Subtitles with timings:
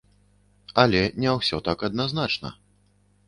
[0.83, 2.49] Але не ўсё так адназначна.